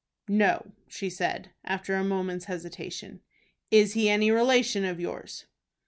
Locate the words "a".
1.93-2.03